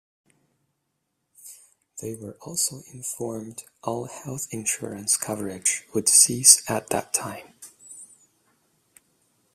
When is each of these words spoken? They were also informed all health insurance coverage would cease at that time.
They 2.01 2.15
were 2.15 2.35
also 2.41 2.81
informed 2.91 3.65
all 3.83 4.05
health 4.05 4.47
insurance 4.49 5.15
coverage 5.15 5.83
would 5.93 6.09
cease 6.09 6.67
at 6.67 6.89
that 6.89 7.13
time. 7.13 7.53